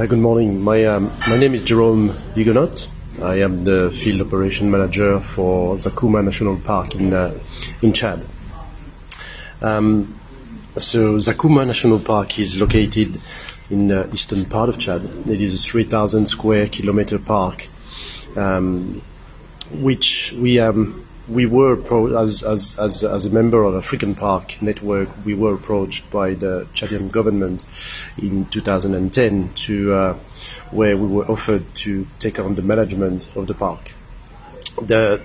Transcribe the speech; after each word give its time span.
Uh, 0.00 0.06
good 0.06 0.18
morning. 0.18 0.64
My 0.64 0.82
um, 0.86 1.12
my 1.28 1.36
name 1.36 1.52
is 1.52 1.62
Jerome 1.62 2.08
Huguenot. 2.34 2.88
I 3.20 3.42
am 3.42 3.64
the 3.64 3.90
field 3.90 4.22
operation 4.22 4.70
manager 4.70 5.20
for 5.20 5.76
Zakouma 5.76 6.24
National 6.24 6.58
Park 6.58 6.94
in 6.94 7.12
uh, 7.12 7.38
in 7.82 7.92
Chad. 7.92 8.24
Um, 9.60 10.18
so 10.78 11.18
Zakouma 11.18 11.66
National 11.66 12.00
Park 12.00 12.38
is 12.38 12.58
located 12.58 13.20
in 13.68 13.88
the 13.88 14.10
eastern 14.14 14.46
part 14.46 14.70
of 14.70 14.78
Chad. 14.78 15.04
It 15.28 15.42
is 15.42 15.62
a 15.62 15.68
3,000 15.68 16.28
square 16.28 16.66
kilometer 16.68 17.18
park, 17.18 17.68
um, 18.36 19.02
which 19.70 20.32
we 20.32 20.60
um, 20.60 21.06
we 21.30 21.46
were 21.46 21.76
pro- 21.76 22.16
as, 22.18 22.42
as 22.42 22.78
as 22.78 23.04
as 23.04 23.24
a 23.24 23.30
member 23.30 23.62
of 23.62 23.74
African 23.74 24.14
Park 24.14 24.60
Network. 24.60 25.08
We 25.24 25.34
were 25.34 25.54
approached 25.54 26.10
by 26.10 26.34
the 26.34 26.66
Chadian 26.74 27.10
government 27.10 27.64
in 28.18 28.46
2010 28.46 29.54
to 29.54 29.92
uh, 29.92 30.18
where 30.70 30.96
we 30.96 31.06
were 31.06 31.30
offered 31.30 31.64
to 31.76 32.06
take 32.18 32.38
on 32.38 32.54
the 32.54 32.62
management 32.62 33.28
of 33.36 33.46
the 33.46 33.54
park. 33.54 33.92
The 34.82 35.20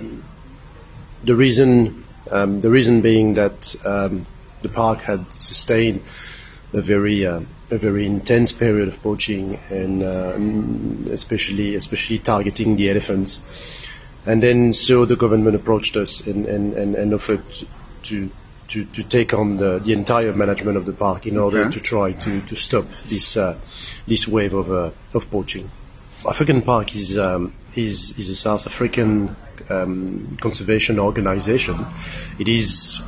the 1.24 1.36
reason 1.36 2.06
um, 2.30 2.62
the 2.62 2.70
reason 2.70 3.02
being 3.02 3.34
that 3.34 3.76
um, 3.86 4.28
the 4.62 4.70
park 4.70 5.02
had 5.02 5.26
sustained 5.40 6.04
a 6.74 6.82
very 6.82 7.26
uh, 7.26 7.42
a 7.72 7.78
very 7.78 8.06
intense 8.06 8.52
period 8.52 8.88
of 8.88 9.02
poaching 9.02 9.60
and 9.70 10.04
uh, 10.04 11.12
especially 11.12 11.76
especially 11.76 12.20
targeting 12.20 12.76
the 12.76 12.90
elephants. 12.90 13.40
And 14.26 14.42
then 14.42 14.74
so 14.74 15.06
the 15.06 15.16
government 15.16 15.56
approached 15.56 15.96
us 15.96 16.26
and, 16.26 16.46
and, 16.46 16.74
and, 16.74 16.96
and 16.96 17.14
offered 17.14 17.44
to, 18.04 18.32
to, 18.70 18.86
to 18.86 19.04
take 19.04 19.34
on 19.34 19.58
the, 19.58 19.80
the 19.80 19.94
entire 19.94 20.34
management 20.34 20.78
of 20.78 20.86
the 20.86 20.94
park 20.94 21.26
in 21.28 21.38
order 21.38 21.62
Okay. 21.62 21.74
to 21.74 21.80
try 21.80 22.12
to, 22.14 22.42
to 22.42 22.56
stop 22.56 22.86
this 23.08 23.38
uh, 23.38 23.56
this 24.08 24.28
wave 24.28 24.54
of 24.54 24.72
uh, 24.72 24.90
of 25.14 25.30
poaching. 25.30 25.70
African 26.28 26.62
Park 26.64 26.96
is 26.96 27.18
um, 27.18 27.54
is 27.76 28.18
is 28.18 28.30
a 28.30 28.36
South 28.36 28.66
African 28.66 29.36
um, 29.70 30.38
conservation 30.42 31.00
organization. 31.00 31.86
It 32.40 32.48
is 32.48 33.02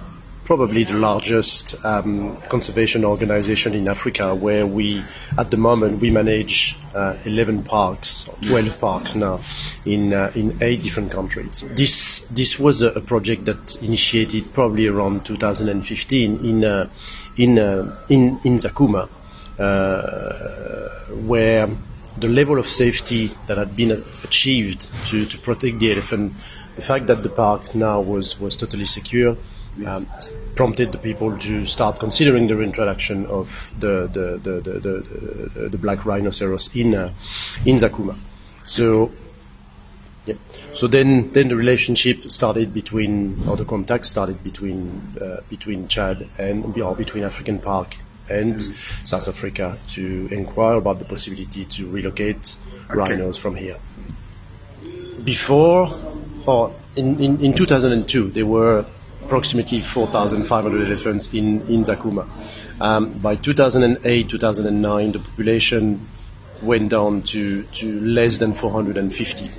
probably 0.47 0.85
the 0.85 0.93
largest 0.93 1.75
um, 1.83 2.37
conservation 2.47 3.03
organization 3.03 3.73
in 3.73 3.89
Africa, 3.89 4.33
where 4.33 4.65
we, 4.65 5.03
at 5.37 5.51
the 5.51 5.57
moment, 5.57 5.99
we 5.99 6.09
manage 6.09 6.77
uh, 6.95 7.17
11 7.25 7.63
parks, 7.63 8.29
12 8.43 8.79
parks 8.79 9.13
now, 9.13 9.41
in 9.83 10.13
uh, 10.13 10.31
in 10.35 10.57
eight 10.63 10.81
different 10.81 11.11
countries. 11.11 11.65
This 11.75 12.21
this 12.29 12.57
was 12.57 12.81
a, 12.81 13.01
project 13.01 13.43
that 13.45 13.75
initiated 13.83 14.53
probably 14.53 14.87
around 14.87 15.25
2015 15.25 16.45
in 16.45 16.63
uh, 16.63 16.89
in 17.35 17.59
uh, 17.59 18.05
in 18.07 18.39
in 18.45 18.55
Zakouma, 18.55 19.09
uh, 19.59 21.13
where 21.27 21.67
the 22.19 22.29
level 22.29 22.57
of 22.57 22.67
safety 22.67 23.31
that 23.47 23.57
had 23.57 23.75
been 23.75 23.91
achieved 24.23 24.87
to, 25.07 25.25
to 25.25 25.37
protect 25.37 25.79
the 25.79 25.91
elephant, 25.91 26.33
the 26.75 26.81
fact 26.81 27.07
that 27.07 27.21
the 27.21 27.29
park 27.29 27.75
now 27.75 28.01
was, 28.01 28.39
was 28.39 28.55
totally 28.55 28.85
secure, 28.85 29.37
um, 29.85 30.07
prompted 30.55 30.91
the 30.91 30.97
people 30.97 31.37
to 31.39 31.65
start 31.65 31.99
considering 31.99 32.47
the 32.47 32.55
reintroduction 32.55 33.25
of 33.27 33.71
the 33.79 34.07
the, 34.07 34.37
the, 34.37 34.61
the, 34.61 34.79
the, 35.59 35.69
the, 35.69 35.77
black 35.77 36.05
rhinoceros 36.05 36.69
in 36.75 36.95
uh, 36.95 37.13
in 37.65 37.75
Zakouma. 37.75 38.17
So 38.63 39.11
yeah. 40.27 40.35
So 40.73 40.87
then, 40.87 41.31
then 41.31 41.47
the 41.47 41.55
relationship 41.55 42.29
started 42.29 42.73
between, 42.73 43.47
or 43.47 43.55
the 43.55 43.63
contact 43.63 44.05
started 44.05 44.43
between 44.43 45.15
uh, 45.19 45.41
between 45.49 45.87
Chad 45.87 46.27
and 46.37 46.77
or 46.79 46.95
between 46.95 47.23
African 47.23 47.59
Park 47.59 47.95
and 48.29 48.61
South 49.05 49.27
Africa 49.29 49.77
to 49.89 50.27
inquire 50.29 50.75
about 50.75 50.99
the 50.99 51.05
possibility 51.05 51.65
to 51.65 51.89
relocate 51.89 52.55
rhinos 52.89 53.37
from 53.37 53.55
here. 53.55 53.77
Before, 55.23 55.97
or 56.45 56.75
in, 56.95 57.19
in, 57.21 57.43
in 57.43 57.53
2002, 57.53 58.31
there 58.31 58.45
were 58.45 58.85
approximately 59.27 59.81
4,500 59.81 60.87
elephants 60.87 61.27
in, 61.33 61.59
in 61.67 61.83
Zakouma. 61.83 62.25
Um, 62.79 63.19
by 63.19 63.35
2008, 63.35 64.29
2009, 64.29 65.11
the 65.11 65.19
population 65.19 66.07
went 66.61 66.89
down 66.89 67.23
to, 67.23 67.63
to 67.63 67.99
less 68.01 68.37
than 68.37 68.53
450 68.53 69.51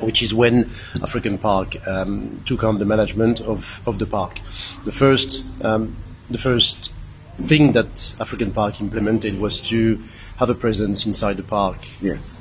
which 0.00 0.20
is 0.20 0.34
when 0.34 0.68
African 1.00 1.38
Park 1.38 1.76
um, 1.86 2.42
took 2.44 2.64
on 2.64 2.78
the 2.80 2.84
management 2.84 3.40
of, 3.40 3.80
of 3.86 4.00
the 4.00 4.06
park. 4.06 4.40
The 4.84 4.90
first, 4.90 5.44
um, 5.62 5.96
the 6.28 6.38
first 6.38 6.90
thing 7.46 7.70
that 7.72 8.12
African 8.18 8.50
Park 8.50 8.80
implemented 8.80 9.38
was 9.38 9.60
to 9.60 10.02
have 10.38 10.50
a 10.50 10.56
presence 10.56 11.06
inside 11.06 11.36
the 11.36 11.44
park 11.44 11.78
Yes. 12.00 12.36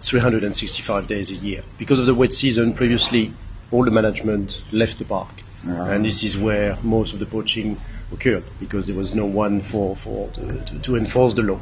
365 0.00 1.06
days 1.06 1.30
a 1.30 1.34
year. 1.34 1.62
Because 1.78 2.00
of 2.00 2.06
the 2.06 2.14
wet 2.16 2.32
season, 2.32 2.74
previously 2.74 3.32
all 3.70 3.84
the 3.84 3.92
management 3.92 4.64
left 4.72 4.98
the 4.98 5.04
park. 5.04 5.44
And 5.66 6.04
this 6.04 6.22
is 6.22 6.36
where 6.36 6.78
most 6.82 7.12
of 7.12 7.18
the 7.18 7.26
poaching 7.26 7.80
occurred 8.12 8.44
because 8.60 8.86
there 8.86 8.94
was 8.94 9.14
no 9.14 9.24
one 9.24 9.60
for, 9.60 9.96
for 9.96 10.28
to, 10.30 10.60
to, 10.64 10.78
to 10.78 10.96
enforce 10.96 11.34
the 11.34 11.42
law. 11.42 11.60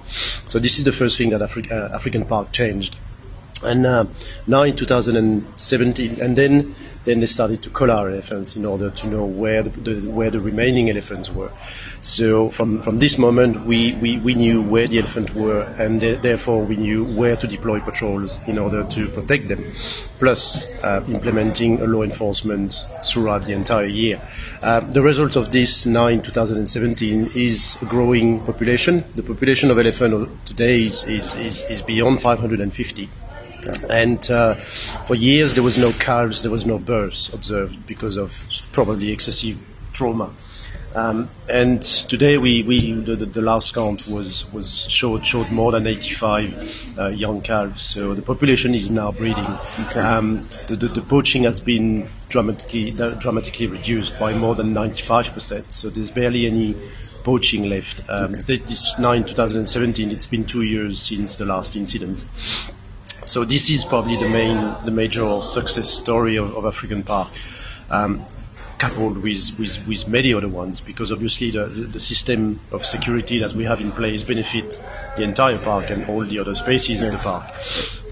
So 0.49 0.59
this 0.59 0.79
is 0.79 0.85
the 0.85 0.93
first 0.93 1.17
thing 1.19 1.31
that 1.31 1.41
Afri- 1.41 1.71
uh, 1.71 1.95
African 1.95 2.25
Park 2.25 2.53
changed. 2.53 2.97
And 3.63 3.87
uh, 3.87 4.07
now 4.47 4.63
in 4.63 4.77
2017, 4.77 6.21
and 6.21 6.37
then 6.37 6.75
then 7.05 7.21
they 7.21 7.27
started 7.27 7.63
to 7.63 7.71
collar 7.71 8.09
elephants 8.09 8.55
in 8.55 8.65
order 8.65 8.91
to 8.91 9.07
know 9.09 9.25
where 9.25 9.63
the, 9.63 9.71
the 9.71 10.11
where 10.11 10.31
the 10.31 10.41
remaining 10.41 10.89
elephants 10.89 11.31
were. 11.31 11.51
So 12.01 12.51
from 12.51 12.83
from 12.83 12.99
this 12.99 13.19
moment, 13.19 13.67
we, 13.67 13.95
we, 13.95 14.19
we 14.19 14.35
knew 14.35 14.63
where 14.63 14.87
the 14.87 14.99
elephants 14.99 15.33
were, 15.35 15.63
and 15.79 16.01
th- 16.01 16.23
therefore 16.23 16.63
we 16.65 16.77
knew 16.77 17.05
where 17.05 17.37
to 17.37 17.47
deploy 17.47 17.81
patrols 17.81 18.39
in 18.47 18.59
order 18.59 18.85
to 18.85 19.09
protect 19.09 19.49
them. 19.49 19.73
Plus, 20.19 20.69
uh, 20.83 21.03
implementing 21.09 21.81
a 21.81 21.87
law 21.87 22.03
enforcement 22.03 22.87
throughout 23.05 23.45
the 23.47 23.53
entire 23.53 23.87
year. 23.87 24.21
Uh, 24.63 24.81
the 24.81 25.03
result 25.03 25.37
of 25.37 25.51
this 25.51 25.87
now 25.87 26.07
in 26.07 26.23
2017 26.23 27.31
is 27.35 27.77
a 27.83 27.85
growing 27.85 28.41
population. 28.45 29.05
The 29.17 29.23
population 29.23 29.71
of 29.71 29.79
elephants 29.79 30.31
today 30.45 30.85
is 30.85 31.03
is, 31.05 31.35
is, 31.35 31.63
is 31.65 31.83
beyond 31.83 32.21
550. 32.21 33.09
And 33.89 34.31
uh, 34.31 34.55
for 35.07 35.15
years 35.15 35.55
there 35.55 35.63
was 35.63 35.79
no 35.79 35.93
calves, 35.93 36.43
there 36.43 36.51
was 36.51 36.67
no 36.67 36.79
births 36.79 37.29
observed 37.31 37.87
because 37.87 38.17
of 38.17 38.35
probably 38.73 39.11
excessive 39.11 39.59
trauma. 39.93 40.33
Um, 40.95 41.31
and 41.49 41.83
today 41.83 42.37
we, 42.37 42.63
we 42.65 42.93
the, 42.93 43.17
the, 43.17 43.41
last 43.41 43.75
count 43.75 44.07
was, 44.09 44.51
was 44.53 44.87
showed 44.91 45.25
showed 45.25 45.51
more 45.51 45.73
than 45.73 45.87
85 45.87 46.99
uh, 46.99 47.09
young 47.09 47.41
calves. 47.41 47.83
So 47.83 48.13
the 48.15 48.21
population 48.21 48.75
is 48.75 48.91
now 48.91 49.11
breeding. 49.11 49.59
Um, 49.95 50.47
the, 50.67 50.77
the, 50.77 50.89
the 50.89 51.01
poaching 51.01 51.45
has 51.45 51.61
been 51.61 52.11
dramatically 52.29 52.91
dramatically 52.91 53.69
reduced 53.69 54.19
by 54.19 54.35
more 54.35 54.55
than 54.55 54.75
95 54.75 55.33
percent. 55.33 55.73
So 55.73 55.89
there's 55.89 56.11
barely 56.11 56.47
any 56.47 56.77
poaching 57.25 57.71
left. 57.71 58.03
Um, 58.11 58.43
th- 58.43 58.65
This 58.65 58.99
now 58.99 59.13
in 59.13 59.25
2017, 59.25 60.11
it's 60.11 60.27
been 60.27 60.45
two 60.45 60.63
years 60.63 61.01
since 61.01 61.37
the 61.37 61.47
last 61.47 61.75
incident. 61.75 62.27
So 63.25 63.45
this 63.45 63.71
is 63.71 63.85
probably 63.85 64.17
the 64.17 64.29
main, 64.29 64.75
the 64.85 64.91
major 64.91 65.41
success 65.43 65.89
story 65.89 66.37
of, 66.37 66.55
of 66.57 66.65
African 66.67 67.03
Park, 67.05 67.29
um, 67.91 68.25
coupled 68.79 69.19
with, 69.19 69.57
with, 69.61 69.87
with 69.87 70.09
many 70.09 70.35
other 70.35 70.49
ones, 70.49 70.81
because 70.81 71.13
obviously 71.13 71.53
the, 71.53 71.67
the 71.67 72.01
system 72.01 72.59
of 72.73 72.85
security 72.85 73.39
that 73.39 73.53
we 73.53 73.63
have 73.65 73.81
in 73.81 73.93
place 73.93 74.25
benefit 74.25 74.81
the 75.17 75.23
entire 75.23 75.57
park 75.59 75.89
and 75.91 76.05
all 76.09 76.25
the 76.25 76.39
other 76.39 76.55
spaces 76.55 77.01
in 77.01 77.13
the 77.13 77.19
park. 77.19 77.45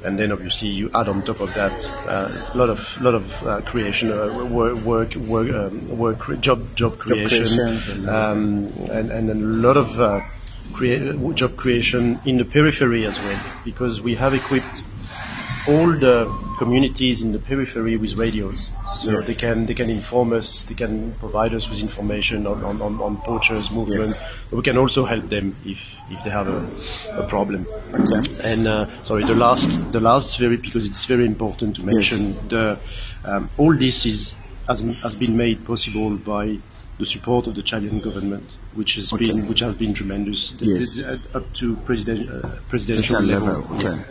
And 0.04 0.16
then 0.16 0.30
obviously 0.30 0.68
you 0.68 0.90
add 0.94 1.08
on 1.08 1.24
top 1.24 1.40
of 1.40 1.52
that 1.54 1.72
uh, 2.06 2.52
a 2.54 2.56
lot 2.56 2.70
of 2.70 3.00
lot 3.02 3.14
of 3.14 3.46
uh, 3.46 3.60
creation, 3.62 4.12
uh, 4.12 4.44
work 4.44 4.76
work 4.84 5.14
work, 5.16 5.52
um, 5.52 5.98
work 5.98 6.40
job 6.40 6.74
job 6.76 6.98
creation, 6.98 7.58
and- 7.88 8.08
um, 8.08 8.72
and 8.90 9.10
and 9.10 9.28
a 9.28 9.34
lot 9.34 9.76
of 9.76 10.00
uh, 10.00 10.20
crea- 10.72 11.18
job 11.34 11.56
creation 11.56 12.18
in 12.24 12.38
the 12.38 12.44
periphery 12.46 13.04
as 13.04 13.18
well, 13.20 13.38
because 13.64 14.00
we 14.00 14.14
have 14.14 14.32
equipped 14.32 14.84
all 15.68 15.86
the 15.92 16.26
communities 16.58 17.22
in 17.22 17.32
the 17.32 17.38
periphery 17.38 17.96
with 17.96 18.16
radios, 18.16 18.68
so 18.96 19.10
Yes. 19.10 19.26
they 19.26 19.34
can 19.34 19.66
they 19.66 19.74
can 19.74 19.90
inform 19.90 20.32
us, 20.32 20.62
they 20.64 20.74
can 20.74 21.12
provide 21.20 21.54
us 21.54 21.68
with 21.70 21.80
information 21.80 22.46
on, 22.46 22.62
on, 22.64 22.80
on, 22.82 23.00
on 23.00 23.16
poachers' 23.18 23.70
movement. 23.70 24.08
Yes. 24.10 24.20
We 24.50 24.62
can 24.62 24.76
also 24.76 25.04
help 25.04 25.28
them 25.28 25.56
if, 25.64 25.96
if 26.10 26.22
they 26.24 26.30
have 26.30 26.48
a, 26.48 27.20
a 27.22 27.26
problem. 27.28 27.66
Okay. 27.94 28.20
And 28.52 28.66
uh, 28.68 28.86
sorry, 29.04 29.24
the 29.24 29.34
last 29.34 29.70
the 29.92 30.00
last 30.00 30.38
very 30.38 30.56
because 30.56 30.86
it's 30.86 31.04
very 31.04 31.24
important 31.26 31.76
to 31.76 31.84
mention 31.84 32.36
the 32.48 32.78
um, 33.24 33.48
all 33.58 33.76
this 33.76 34.06
is 34.06 34.34
has, 34.66 34.80
has 35.02 35.14
been 35.16 35.36
made 35.36 35.64
possible 35.64 36.10
by 36.16 36.58
the 36.98 37.06
support 37.06 37.46
of 37.46 37.54
the 37.54 37.62
Chadian 37.62 38.02
government, 38.02 38.44
which 38.74 38.94
has 38.96 39.12
Okay. 39.12 39.26
been 39.28 39.48
which 39.48 39.60
has 39.60 39.74
been 39.74 39.94
tremendous 39.94 40.54
Yes. 40.60 40.98
Uh, 40.98 41.18
up 41.34 41.52
to 41.54 41.76
president, 41.86 42.28
uh, 42.30 42.48
presidential 42.68 43.16
Presidential 43.16 43.22
level. 43.22 43.48
level, 43.48 43.76
okay. 43.76 43.98
Yeah. 43.98 44.04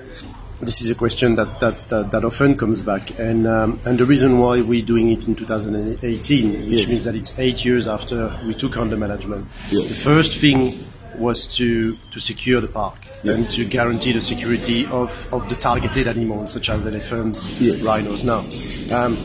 This 0.61 0.81
is 0.81 0.89
a 0.89 0.95
question 0.95 1.35
that, 1.35 1.59
that, 1.61 1.87
that, 1.87 2.11
that 2.11 2.25
often 2.25 2.57
comes 2.57 2.81
back, 2.81 3.17
and 3.17 3.47
um, 3.47 3.79
and 3.85 3.97
the 3.97 4.05
reason 4.05 4.39
why 4.39 4.59
we're 4.59 4.85
doing 4.85 5.09
it 5.09 5.25
in 5.25 5.33
2018, 5.33 6.69
which 6.69 6.79
Yes. 6.81 6.89
means 6.89 7.03
that 7.05 7.15
it's 7.15 7.39
eight 7.39 7.63
years 7.63 7.87
after 7.87 8.37
we 8.45 8.53
took 8.53 8.75
on 8.75 8.89
the 8.89 8.97
management. 8.97 9.47
Yes. 9.71 9.87
The 9.87 9.93
first 9.93 10.37
thing 10.37 10.85
was 11.19 11.47
to, 11.55 11.97
to 12.11 12.19
secure 12.19 12.61
the 12.61 12.67
park 12.67 12.95
yes. 13.23 13.35
and 13.35 13.43
to 13.55 13.65
guarantee 13.65 14.11
the 14.13 14.21
security 14.21 14.85
of, 14.87 15.31
of 15.33 15.47
the 15.49 15.55
targeted 15.55 16.07
animals 16.07 16.53
such 16.53 16.69
as 16.69 16.85
elephants, 16.85 17.45
rhinos. 17.81 18.23
Now, 18.23 18.39
um, 18.91 19.15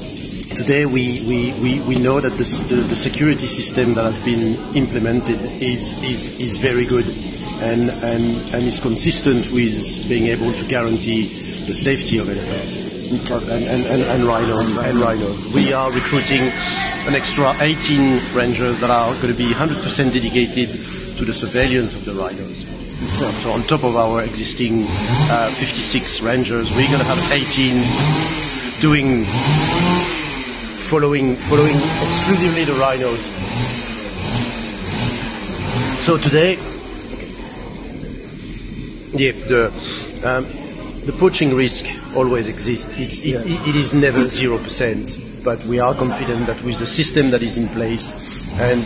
today 0.54 0.86
we, 0.86 1.24
we, 1.26 1.52
we, 1.60 1.80
we 1.80 1.96
know 1.96 2.20
that 2.20 2.30
the, 2.30 2.44
the, 2.68 2.76
the, 2.82 2.96
security 2.96 3.46
system 3.46 3.94
that 3.94 4.04
has 4.04 4.20
been 4.20 4.56
implemented 4.76 5.40
is, 5.62 5.92
is, 6.02 6.38
is 6.40 6.58
very 6.58 6.84
good 6.84 7.06
and, 7.64 7.90
and, 8.04 8.54
and 8.54 8.62
is 8.62 8.78
consistent 8.78 9.50
with 9.50 10.08
being 10.08 10.26
able 10.26 10.52
to 10.52 10.64
guarantee 10.66 11.28
the 11.64 11.72
safety 11.72 12.18
of 12.18 12.28
elephants. 12.28 12.92
And, 13.30 13.64
and, 13.64 13.86
and, 13.86 14.02
and, 14.02 14.24
rhinos 14.24 14.76
and 14.76 14.98
rhinos. 14.98 15.46
We 15.54 15.72
are 15.72 15.90
recruiting 15.92 16.42
an 17.06 17.14
extra 17.14 17.54
18 17.60 18.34
rangers 18.34 18.80
that 18.80 18.90
are 18.90 19.14
going 19.14 19.28
to 19.28 19.34
be 19.34 19.50
100% 19.52 20.12
dedicated 20.12 20.70
to 21.16 21.24
the 21.24 21.32
surveillance 21.32 21.94
of 21.94 22.04
the 22.04 22.12
rhinos. 22.12 22.66
So 23.42 23.52
on 23.52 23.62
top 23.62 23.84
of 23.84 23.96
our 23.96 24.22
existing 24.22 24.84
uh, 25.30 25.50
56 25.50 26.20
rangers, 26.22 26.70
we're 26.70 26.88
going 26.88 26.98
to 26.98 27.04
have 27.04 27.32
18 27.32 28.80
doing 28.80 29.24
following 30.90 31.36
following 31.48 31.76
exclusively 31.76 32.64
the 32.64 32.74
rhinos. 32.74 33.20
So 36.04 36.18
today, 36.18 36.58
yeah, 39.14 39.32
the 39.32 39.72
um, 40.24 40.44
the 41.06 41.12
poaching 41.12 41.54
risk 41.54 41.86
always 42.16 42.48
exists. 42.48 42.94
It's, 42.96 43.20
it, 43.20 43.26
yes. 43.26 43.46
it, 43.46 43.68
it 43.68 43.76
is 43.76 43.92
never 43.92 44.28
zero 44.28 44.58
percent, 44.58 45.18
but 45.42 45.62
we 45.64 45.78
are 45.78 45.94
confident 45.94 46.46
that 46.46 46.62
with 46.62 46.78
the 46.78 46.86
system 46.86 47.30
that 47.30 47.42
is 47.42 47.56
in 47.56 47.68
place 47.68 48.10
and 48.60 48.84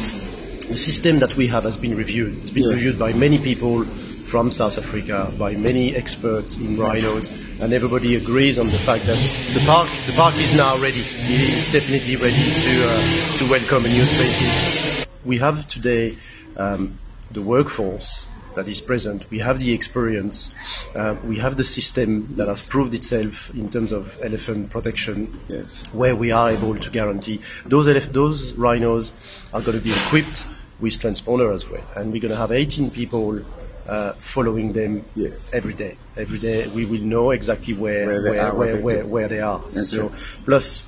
the 0.69 0.78
system 0.78 1.19
that 1.20 1.36
we 1.36 1.46
have 1.46 1.64
has 1.64 1.78
been 1.78 1.96
reviewed. 1.96 2.38
It's 2.38 2.50
been 2.50 2.64
yes. 2.64 2.75
reviewed 2.75 2.98
by 2.98 3.12
many 3.12 3.38
people 3.38 3.84
from 3.84 4.50
South 4.52 4.76
Africa, 4.78 5.32
by 5.38 5.54
many 5.54 5.96
experts 5.96 6.56
in 6.56 6.76
rhinos 6.76 7.30
and 7.60 7.72
everybody 7.72 8.14
agrees 8.14 8.58
on 8.58 8.69
the 8.69 8.78
fact 8.78 9.04
that 9.04 9.16
the 9.54 9.60
park, 9.66 9.88
the 10.06 10.12
park 10.12 10.36
is 10.36 10.54
now 10.54 10.76
ready. 10.78 11.00
It 11.00 11.40
is 11.40 11.72
definitely 11.72 12.16
ready 12.16 12.36
to, 12.36 12.84
uh, 12.84 13.38
to 13.38 13.50
welcome 13.50 13.84
a 13.84 13.88
new 13.88 14.04
species. 14.04 15.06
We 15.25 15.38
have 15.38 15.66
today 15.69 16.19
um, 16.56 16.98
the 17.30 17.42
workforce 17.42 18.28
that 18.58 18.66
is 18.66 18.81
present. 18.81 19.25
We 19.31 19.38
have 19.38 19.60
the 19.60 19.72
experience. 19.72 20.52
Uh, 20.94 21.14
we 21.25 21.38
have 21.38 21.56
the 21.56 21.62
system 21.62 22.34
that 22.37 22.49
has 22.49 22.60
proved 22.60 22.93
itself 22.93 23.50
in 23.50 23.70
terms 23.70 23.93
of 23.93 24.19
elephant 24.20 24.70
protection, 24.70 25.40
yes. 25.49 25.84
where 25.93 26.16
we 26.16 26.32
are 26.32 26.50
able 26.50 26.75
to 26.76 26.90
guarantee 26.90 27.40
those 27.66 27.87
elef- 27.87 28.12
those 28.12 28.52
rhinos 28.55 29.12
are 29.55 29.60
going 29.60 29.78
to 29.78 29.84
be 29.84 29.93
equipped 29.93 30.44
with 30.81 30.94
transponder 30.94 31.55
as 31.55 31.69
well, 31.69 31.84
and 31.96 32.12
we're 32.12 32.20
going 32.20 32.34
to 32.34 32.43
have 32.44 32.50
18 32.50 32.90
people 32.90 33.40
uh, 33.87 34.12
following 34.14 34.72
them 34.72 35.04
yes. 35.14 35.54
every 35.54 35.75
day. 35.75 35.96
Every 36.16 36.40
day 36.40 36.66
we 36.66 36.84
will 36.84 37.06
know 37.14 37.31
exactly 37.31 37.75
where 37.75 38.06
where 38.06 38.22
they 38.22 38.31
where, 38.31 38.46
are. 38.46 38.54
Where, 38.54 38.76
where, 38.81 39.06
where 39.06 39.28
they 39.28 39.40
are. 39.40 39.62
so 39.70 40.12
plus 40.44 40.82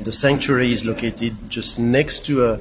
the 0.00 0.12
sanctuary 0.12 0.72
is 0.72 0.84
located 0.84 1.36
just 1.48 1.78
next 1.78 2.26
to 2.26 2.46
a, 2.46 2.60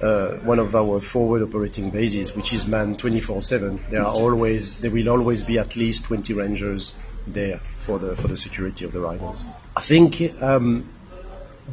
uh, 0.00 0.32
one 0.38 0.58
of 0.58 0.74
our 0.74 1.00
forward 1.00 1.42
operating 1.42 1.90
bases, 1.90 2.34
which 2.34 2.52
is 2.52 2.66
manned 2.66 2.98
24/7. 2.98 3.90
There 3.90 4.02
are 4.02 4.12
always 4.12 4.78
there 4.80 4.90
will 4.90 5.08
always 5.08 5.44
be 5.44 5.58
at 5.58 5.76
least 5.76 6.04
20 6.04 6.32
rangers 6.34 6.94
there 7.26 7.60
for 7.78 7.98
the 7.98 8.16
for 8.16 8.28
the 8.28 8.36
security 8.36 8.84
of 8.84 8.92
the 8.92 9.00
rhinos. 9.00 9.44
I 9.76 9.80
think 9.80 10.20
um, 10.42 10.88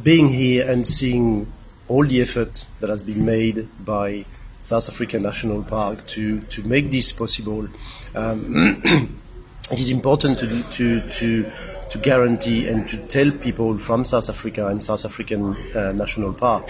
being 0.04 0.28
here 0.28 0.70
and 0.70 0.88
seeing 0.88 1.52
all 1.88 2.06
the 2.06 2.22
effort 2.22 2.66
that 2.80 2.90
has 2.90 3.02
been 3.02 3.26
made 3.26 3.68
by 3.84 4.26
South 4.62 4.88
African 4.88 5.24
National 5.24 5.64
Park 5.64 6.06
to, 6.08 6.42
to 6.42 6.64
make 6.64 6.92
this 6.92 7.12
possible. 7.12 7.68
Um, 8.16 9.20
it 9.72 9.80
is 9.80 9.90
important 9.90 10.40
to, 10.40 10.64
to, 10.64 11.10
to, 11.12 11.52
to 11.90 11.98
guarantee 11.98 12.68
and 12.68 12.88
to 12.88 12.98
tell 13.08 13.32
people 13.32 13.78
from 13.78 14.06
South 14.06 14.30
Africa 14.30 14.68
and 14.68 14.84
South 14.84 15.04
African 15.04 15.56
uh, 15.76 15.92
National 15.92 16.32
Park 16.34 16.70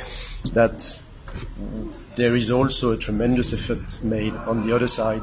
that 0.53 0.99
there 2.15 2.35
is 2.35 2.51
also 2.51 2.91
a 2.91 2.97
tremendous 2.97 3.53
effort 3.53 4.03
made 4.03 4.33
on 4.33 4.65
the 4.65 4.75
other 4.75 4.87
side 4.87 5.21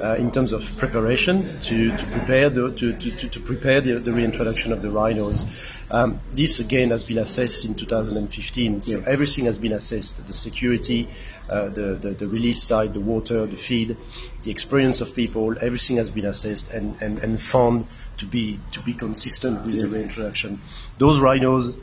uh, 0.00 0.14
in 0.14 0.30
terms 0.30 0.52
of 0.52 0.64
preparation 0.76 1.60
to, 1.60 1.96
to 1.96 2.06
prepare 2.06 2.48
the 2.48 2.70
to, 2.72 2.92
to, 2.96 3.28
to 3.28 3.40
prepare 3.40 3.80
the, 3.80 3.98
the, 3.98 4.12
reintroduction 4.12 4.72
of 4.72 4.80
the 4.82 4.90
rhinos. 4.90 5.44
Um, 5.90 6.20
this 6.32 6.60
again 6.60 6.90
has 6.90 7.02
been 7.02 7.18
assessed 7.18 7.64
in 7.64 7.74
2015. 7.74 8.82
So 8.82 8.98
yes. 8.98 9.06
everything 9.06 9.46
has 9.46 9.58
been 9.58 9.72
assessed: 9.72 10.24
the 10.26 10.34
security, 10.34 11.08
uh, 11.48 11.68
the, 11.68 11.98
the, 12.00 12.10
the 12.10 12.28
release 12.28 12.62
side, 12.62 12.94
the 12.94 13.00
water, 13.00 13.46
the 13.46 13.56
feed, 13.56 13.96
the 14.44 14.50
experience 14.50 15.00
of 15.00 15.14
people. 15.14 15.56
Everything 15.60 15.96
has 15.96 16.10
been 16.10 16.26
assessed 16.26 16.70
and, 16.70 17.00
and, 17.02 17.18
and 17.18 17.40
found 17.40 17.86
to 18.18 18.26
be 18.26 18.60
to 18.72 18.82
be 18.82 18.94
consistent 18.94 19.66
with 19.66 19.74
yes. 19.74 19.90
the 19.90 19.98
reintroduction. 19.98 20.60
Those 20.98 21.18
rhinos 21.18 21.74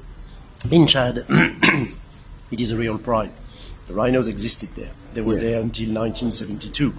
in 0.71 0.87
Chad, 0.87 1.25
it 2.51 2.59
is 2.61 2.71
a 2.71 2.77
real 2.77 2.97
pride. 2.97 3.31
The 3.87 3.93
rhinos 3.93 4.27
existed 4.27 4.69
there. 4.75 4.91
They 5.13 5.21
were 5.21 5.33
yes. 5.33 5.43
there 5.43 5.61
until 5.61 5.93
1972. 5.93 6.93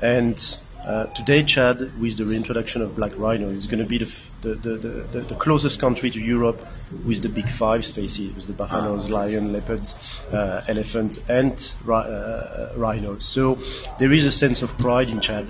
And 0.00 0.58
uh, 0.84 1.06
today, 1.14 1.42
Chad, 1.42 1.98
with 1.98 2.18
the 2.18 2.26
reintroduction 2.26 2.82
of 2.82 2.94
black 2.94 3.12
rhino, 3.16 3.48
is 3.48 3.66
going 3.66 3.78
to 3.78 3.86
be 3.86 3.96
the, 3.96 4.10
the, 4.42 4.54
the, 4.54 5.20
the, 5.20 5.34
closest 5.36 5.78
country 5.78 6.10
to 6.10 6.20
Europe 6.20 6.66
with 7.06 7.22
the 7.22 7.28
big 7.28 7.50
five 7.50 7.86
species, 7.86 8.34
with 8.34 8.46
the 8.46 8.52
buffaloes, 8.52 9.10
ah. 9.10 9.14
lion, 9.14 9.50
leopards, 9.50 9.94
uh, 10.30 10.62
elephants, 10.68 11.18
and 11.28 11.72
uh, 11.88 12.68
rhinos. 12.76 13.24
So 13.24 13.58
there 13.98 14.12
is 14.12 14.26
a 14.26 14.30
sense 14.30 14.60
of 14.60 14.76
pride 14.76 15.08
in 15.08 15.20
Chad. 15.20 15.48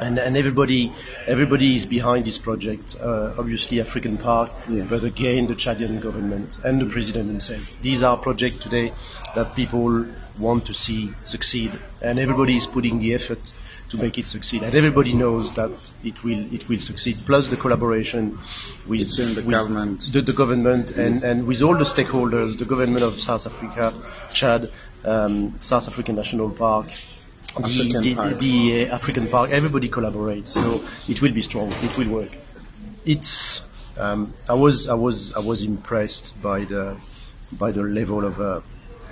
And, 0.00 0.18
and 0.18 0.36
everybody, 0.36 0.92
everybody 1.26 1.74
is 1.74 1.84
behind 1.84 2.24
this 2.24 2.38
project. 2.38 2.96
Uh, 3.00 3.34
obviously, 3.36 3.80
African 3.80 4.16
Park, 4.16 4.50
yes. 4.68 4.86
but 4.88 5.02
again, 5.02 5.46
the 5.46 5.54
Chadian 5.54 6.00
government 6.00 6.58
and 6.64 6.80
the 6.80 6.86
president 6.86 7.28
himself. 7.28 7.62
These 7.82 8.02
are 8.02 8.16
projects 8.16 8.58
today 8.58 8.92
that 9.34 9.56
people 9.56 10.06
want 10.38 10.66
to 10.66 10.74
see 10.74 11.12
succeed, 11.24 11.72
and 12.00 12.18
everybody 12.18 12.56
is 12.56 12.66
putting 12.66 13.00
the 13.00 13.12
effort 13.12 13.52
to 13.90 13.96
make 13.96 14.18
it 14.18 14.26
succeed. 14.26 14.62
And 14.62 14.74
everybody 14.74 15.12
knows 15.12 15.50
that 15.54 15.70
it 16.04 16.22
will 16.22 16.52
it 16.54 16.68
will 16.68 16.80
succeed. 16.80 17.24
Plus 17.26 17.48
the 17.48 17.56
collaboration 17.56 18.38
with, 18.86 19.16
the 19.16 19.42
with 19.42 19.50
government, 19.50 20.12
the, 20.12 20.22
the 20.22 20.32
government, 20.32 20.90
yes. 20.90 20.98
and, 20.98 21.22
and 21.24 21.46
with 21.46 21.62
all 21.62 21.76
the 21.76 21.84
stakeholders, 21.84 22.58
the 22.58 22.64
government 22.64 23.02
of 23.02 23.20
South 23.20 23.46
Africa, 23.46 23.94
Chad, 24.32 24.70
um, 25.04 25.58
South 25.60 25.88
African 25.88 26.16
National 26.16 26.50
Park. 26.50 26.86
African 27.56 28.02
the, 28.02 28.14
the, 28.14 28.34
the 28.34 28.90
uh, 28.90 28.94
African 28.94 29.28
Park, 29.28 29.50
everybody 29.50 29.88
collaborates, 29.88 30.48
so 30.48 30.82
it 31.08 31.22
will 31.22 31.32
be 31.32 31.42
strong. 31.42 31.72
It 31.82 31.96
will 31.96 32.08
work. 32.08 32.30
It's 33.04 33.66
um, 33.96 34.34
I 34.48 34.54
was 34.54 34.88
I 34.88 34.94
was 34.94 35.34
I 35.34 35.40
was 35.40 35.62
impressed 35.62 36.40
by 36.42 36.64
the 36.64 37.00
by 37.52 37.72
the 37.72 37.82
level 37.82 38.24
of 38.24 38.40
uh, 38.40 38.60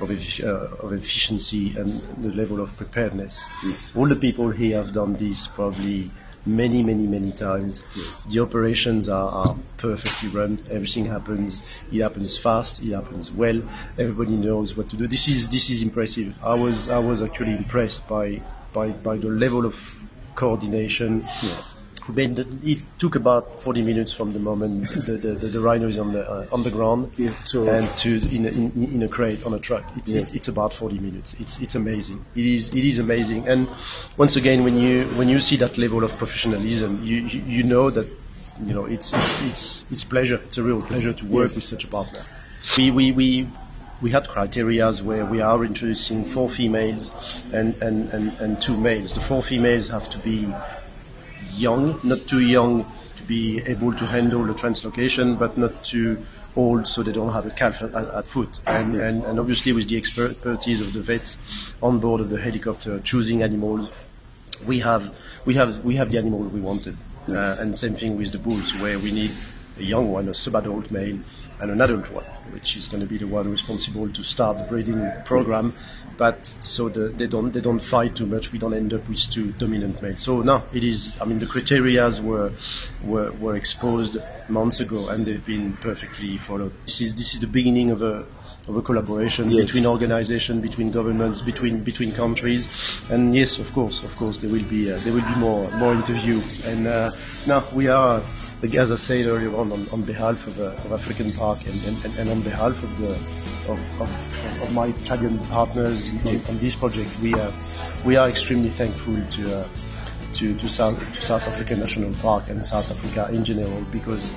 of, 0.00 0.10
uh, 0.10 0.84
of 0.84 0.92
efficiency 0.92 1.74
and 1.76 2.00
the 2.22 2.30
level 2.30 2.60
of 2.60 2.76
preparedness. 2.76 3.46
Yes. 3.64 3.92
All 3.96 4.08
the 4.08 4.16
people 4.16 4.50
here 4.50 4.76
have 4.76 4.92
done 4.92 5.14
this 5.14 5.48
probably 5.48 6.10
many, 6.46 6.82
many, 6.82 7.06
many 7.06 7.32
times. 7.32 7.82
Yes. 7.94 8.24
The 8.28 8.40
operations 8.40 9.08
are, 9.08 9.30
are, 9.30 9.56
perfectly 9.76 10.30
run. 10.30 10.58
Everything 10.70 11.04
happens. 11.04 11.62
It 11.92 12.00
happens 12.00 12.38
fast. 12.38 12.82
It 12.82 12.94
happens 12.94 13.30
well. 13.30 13.60
Everybody 13.98 14.36
knows 14.36 14.76
what 14.76 14.88
to 14.90 14.96
do. 14.96 15.06
This 15.06 15.28
is 15.28 15.48
this 15.48 15.68
is 15.70 15.82
impressive. 15.82 16.34
I 16.42 16.54
was 16.54 16.88
I 16.88 16.98
was 16.98 17.22
actually 17.22 17.52
impressed 17.52 18.08
by 18.08 18.40
by, 18.72 18.90
by 18.90 19.16
the 19.18 19.28
level 19.28 19.66
of 19.66 19.76
coordination. 20.34 21.22
Yes 21.42 21.75
it 22.16 22.78
took 22.98 23.14
about 23.14 23.62
40 23.62 23.82
minutes 23.82 24.12
from 24.12 24.32
the 24.32 24.38
moment 24.38 24.88
the, 25.06 25.12
the, 25.12 25.32
the, 25.34 25.46
the 25.48 25.60
rhino 25.60 25.88
is 25.88 25.98
on 25.98 26.12
the 26.12 26.28
uh, 26.28 26.46
on 26.52 26.62
the 26.62 26.70
ground 26.70 27.10
yeah, 27.16 27.30
and 27.54 27.96
to 27.98 28.20
in 28.34 28.46
a, 28.46 28.48
in, 28.48 28.90
in, 28.94 29.02
a 29.02 29.08
crate 29.08 29.44
on 29.44 29.54
a 29.54 29.58
truck. 29.58 29.84
It's, 29.96 30.12
yeah. 30.12 30.20
it's, 30.20 30.34
it's, 30.34 30.48
about 30.48 30.72
40 30.72 30.98
minutes. 30.98 31.34
It's 31.38 31.60
it's 31.60 31.74
amazing. 31.74 32.24
It 32.34 32.46
is 32.46 32.68
it 32.70 32.84
is 32.84 32.98
amazing. 32.98 33.48
And 33.48 33.68
once 34.16 34.36
again, 34.36 34.64
when 34.64 34.76
you 34.76 35.06
when 35.16 35.28
you 35.28 35.40
see 35.40 35.56
that 35.56 35.78
level 35.78 36.04
of 36.04 36.16
professionalism, 36.16 37.04
you 37.04 37.16
you, 37.16 37.42
you 37.42 37.62
know 37.62 37.90
that 37.90 38.06
you 38.64 38.74
know 38.74 38.84
it's 38.84 39.12
it's 39.12 39.42
it's 39.42 39.84
it's 39.90 40.04
pleasure. 40.04 40.40
It's 40.46 40.58
a 40.58 40.62
real 40.62 40.82
pleasure 40.82 41.12
to 41.12 41.26
work 41.26 41.48
yes. 41.48 41.56
with 41.56 41.64
such 41.64 41.84
a 41.84 41.88
partner. 41.88 42.24
We 42.76 42.90
we 42.90 43.12
we 43.12 43.48
we 44.02 44.10
had 44.10 44.28
criteria 44.28 44.92
where 44.92 45.24
we 45.24 45.40
are 45.40 45.64
introducing 45.64 46.24
four 46.24 46.50
females 46.50 47.12
and, 47.52 47.74
and, 47.82 48.10
and, 48.10 48.32
and 48.40 48.60
two 48.60 48.76
males. 48.76 49.14
The 49.14 49.20
four 49.20 49.42
females 49.42 49.88
have 49.88 50.10
to 50.10 50.18
be 50.18 50.52
young, 51.56 52.00
not 52.02 52.26
too 52.26 52.40
young 52.40 52.84
to 53.16 53.22
be 53.24 53.62
able 53.66 53.92
to 53.94 54.06
handle 54.06 54.44
the 54.44 54.54
translocation, 54.54 55.38
but 55.38 55.56
not 55.56 55.84
too 55.84 56.24
old 56.56 56.86
so 56.86 57.02
they 57.02 57.12
don't 57.12 57.32
have 57.32 57.46
a 57.46 57.50
calf 57.50 57.82
at, 57.82 57.94
at 57.94 58.26
foot. 58.26 58.60
And, 58.66 58.94
yes. 58.94 59.02
and, 59.02 59.24
and, 59.24 59.38
obviously 59.38 59.72
with 59.72 59.88
the 59.88 59.96
expertise 59.96 60.80
of 60.80 60.92
the 60.92 61.00
vets 61.00 61.36
on 61.82 61.98
board 61.98 62.20
of 62.20 62.30
the 62.30 62.40
helicopter 62.40 62.98
choosing 63.00 63.42
animals, 63.42 63.88
we 64.66 64.80
have 64.80 65.14
we 65.44 65.54
have 65.54 65.84
we 65.84 65.96
have 65.96 66.10
the 66.10 66.18
animal 66.18 66.40
we 66.40 66.60
wanted. 66.60 66.96
Yes. 67.28 67.58
Uh, 67.58 67.62
and 67.62 67.76
same 67.76 67.94
thing 67.94 68.16
with 68.16 68.32
the 68.32 68.38
bulls, 68.38 68.74
where 68.76 68.98
we 68.98 69.12
need 69.12 69.32
a 69.78 69.82
young 69.82 70.10
one, 70.10 70.28
a 70.28 70.32
subadult 70.32 70.90
male, 70.90 71.18
and 71.60 71.70
an 71.70 71.80
adult 71.80 72.10
one, 72.10 72.24
which 72.50 72.76
is 72.76 72.88
going 72.88 73.00
to 73.00 73.06
be 73.06 73.18
the 73.18 73.26
one 73.26 73.50
responsible 73.50 74.08
to 74.10 74.22
start 74.22 74.58
the 74.58 74.64
breeding 74.64 75.10
program. 75.24 75.74
But 76.18 76.50
so 76.60 76.88
the, 76.88 77.08
they 77.08 77.26
don't 77.26 77.52
they 77.52 77.60
don't 77.60 77.80
fight 77.80 78.16
too 78.16 78.26
much. 78.26 78.50
We 78.52 78.58
don't 78.58 78.72
end 78.74 78.94
up 78.94 79.06
with 79.08 79.30
two 79.30 79.52
dominant 79.52 80.00
males. 80.00 80.22
So 80.22 80.40
now 80.42 80.64
it 80.72 80.82
is. 80.82 81.16
I 81.20 81.24
mean, 81.26 81.38
the 81.40 81.46
criterias 81.46 82.20
were 82.22 82.52
were, 83.04 83.32
were 83.32 83.54
exposed 83.56 84.16
months 84.48 84.80
ago, 84.80 85.08
and 85.08 85.26
they've 85.26 85.44
been 85.44 85.76
perfectly 85.78 86.38
followed. 86.38 86.72
This 86.86 87.00
is 87.02 87.14
this 87.14 87.34
is 87.34 87.40
the 87.40 87.46
beginning 87.46 87.90
of 87.90 88.00
a 88.00 88.24
of 88.68 88.76
a 88.76 88.82
collaboration 88.82 89.48
Yes. 89.50 89.66
between 89.66 89.86
organizations, 89.86 90.60
between 90.62 90.90
governments, 90.90 91.40
between 91.42 91.84
between 91.84 92.12
countries, 92.12 92.68
and 93.10 93.36
yes, 93.36 93.58
of 93.58 93.70
course, 93.74 94.02
of 94.02 94.16
course, 94.16 94.38
there 94.38 94.50
will 94.50 94.64
be 94.64 94.90
uh, 94.90 94.98
there 95.04 95.12
will 95.12 95.20
be 95.34 95.36
more 95.36 95.70
more 95.76 95.92
interview. 95.92 96.40
And 96.64 96.86
uh, 96.86 97.10
now 97.46 97.62
we 97.74 97.88
are, 97.88 98.22
as 98.62 98.90
I 98.90 98.96
said 98.96 99.26
earlier 99.26 99.54
on, 99.56 99.70
on, 99.72 99.88
on 99.90 100.02
behalf 100.02 100.46
of, 100.46 100.60
uh, 100.60 100.64
of 100.64 100.92
African 100.92 101.32
Park 101.32 101.58
and, 101.66 102.04
and, 102.04 102.18
and 102.18 102.30
on 102.30 102.40
behalf 102.42 102.82
of 102.82 102.98
the 102.98 103.12
of, 103.70 104.00
of, 104.00 104.62
of 104.62 104.72
my 104.72 104.86
Italian 104.86 105.38
partners 105.46 106.06
on, 106.24 106.36
on 106.48 106.58
this 106.58 106.76
project, 106.76 107.10
we 107.20 107.34
are 107.34 107.52
we 108.04 108.16
are 108.16 108.28
extremely 108.28 108.70
thankful 108.70 109.16
to. 109.32 109.60
Uh, 109.60 109.68
to, 110.34 110.54
to, 110.58 110.68
South, 110.68 110.98
to 111.14 111.20
South 111.22 111.48
African 111.48 111.80
National 111.80 112.12
Park 112.14 112.50
and 112.50 112.66
South 112.66 112.90
Africa 112.90 113.26
in 113.32 113.42
general 113.42 113.80
because 113.90 114.30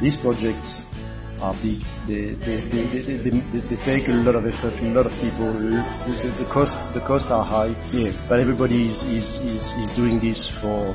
these 0.00 0.16
projects 0.16 0.84
are 1.40 1.54
big. 1.54 1.82
They, 2.06 2.26
they, 2.26 2.56
they, 2.56 3.30
they, 3.30 3.76
take 3.76 4.08
a 4.08 4.12
lot 4.12 4.36
of 4.36 4.46
effort, 4.46 4.72
a 4.80 4.90
lot 4.90 5.06
of 5.06 5.20
people. 5.20 5.52
The, 5.52 5.70
the, 6.22 6.28
the 6.38 6.44
cost 6.44 6.94
the 6.94 7.00
costs 7.00 7.30
are 7.30 7.44
high. 7.44 7.74
Yes. 7.92 8.28
But 8.28 8.40
everybody 8.40 8.88
is, 8.88 9.02
is, 9.04 9.38
is, 9.40 9.72
is 9.72 9.92
doing 9.92 10.20
this 10.20 10.46
for 10.46 10.94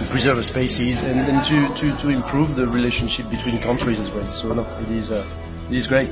to 0.00 0.06
preserve 0.06 0.38
the 0.38 0.42
species 0.42 1.02
and, 1.02 1.20
and 1.20 1.44
to, 1.44 1.74
to, 1.74 1.94
to 1.98 2.08
improve 2.08 2.56
the 2.56 2.66
relationship 2.66 3.28
between 3.28 3.58
countries 3.60 4.00
as 4.00 4.10
well. 4.10 4.26
So 4.28 4.54
no, 4.54 4.62
it 4.80 4.88
is 4.88 5.10
uh, 5.10 5.26
it 5.68 5.76
is 5.76 5.86
great. 5.86 6.08